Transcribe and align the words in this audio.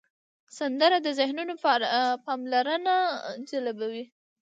سندره 0.57 0.97
د 1.05 1.07
ذهنونو 1.19 1.53
پاملرنه 2.25 2.95
جلبوي 3.49 4.05